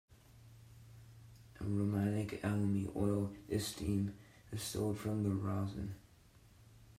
Aromatic 1.61 2.33
elemi 2.41 2.89
oil 2.95 3.35
is 3.47 3.67
steam 3.67 4.17
distilled 4.49 4.97
from 4.97 5.21
the 5.21 5.29
resin. 5.29 5.93